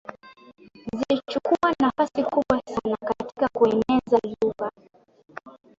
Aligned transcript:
zilichukua 1.09 1.75
nafasi 1.81 2.23
kubwa 2.23 2.61
sana 2.65 2.97
katika 3.05 3.47
kueneza 3.47 4.19
lugha 4.41 4.71